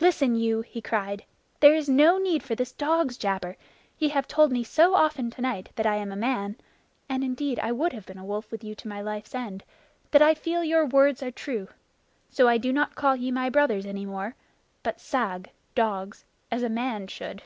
"Listen 0.00 0.34
you!" 0.34 0.62
he 0.62 0.82
cried. 0.82 1.24
"There 1.60 1.72
is 1.72 1.88
no 1.88 2.18
need 2.18 2.42
for 2.42 2.56
this 2.56 2.72
dog's 2.72 3.16
jabber. 3.16 3.56
Ye 3.96 4.08
have 4.08 4.26
told 4.26 4.50
me 4.50 4.64
so 4.64 4.96
often 4.96 5.30
tonight 5.30 5.68
that 5.76 5.86
I 5.86 5.94
am 5.94 6.10
a 6.10 6.16
man 6.16 6.56
(and 7.08 7.22
indeed 7.22 7.60
I 7.60 7.70
would 7.70 7.92
have 7.92 8.04
been 8.04 8.18
a 8.18 8.24
wolf 8.24 8.50
with 8.50 8.64
you 8.64 8.74
to 8.74 8.88
my 8.88 9.00
life's 9.00 9.36
end) 9.36 9.62
that 10.10 10.20
I 10.20 10.34
feel 10.34 10.64
your 10.64 10.84
words 10.86 11.22
are 11.22 11.30
true. 11.30 11.68
So 12.28 12.48
I 12.48 12.58
do 12.58 12.72
not 12.72 12.96
call 12.96 13.14
ye 13.14 13.30
my 13.30 13.48
brothers 13.50 13.86
any 13.86 14.04
more, 14.04 14.34
but 14.82 15.00
sag 15.00 15.52
[dogs], 15.76 16.24
as 16.50 16.64
a 16.64 16.68
man 16.68 17.06
should. 17.06 17.42